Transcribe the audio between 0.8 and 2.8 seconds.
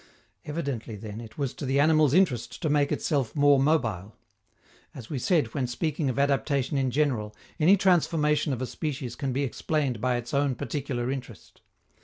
then, it was to the animal's interest to